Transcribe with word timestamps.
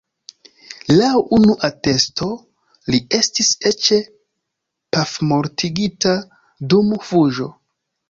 Laŭ 0.95 1.09
unu 1.37 1.55
atesto 1.69 2.31
li 2.95 3.03
estis 3.19 3.53
eĉ 3.73 3.93
pafmortigita 4.99 6.19
dum 6.75 6.95
fuĝo. 7.09 7.53